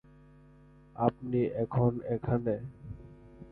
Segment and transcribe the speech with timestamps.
[0.95, 2.55] আপনি এখন এখানে।